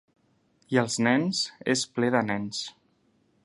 I 0.75 0.79
els 0.83 0.95
nens, 1.07 1.41
és 1.75 1.85
ple 1.99 2.11
de 2.17 2.25
nens. 2.33 2.67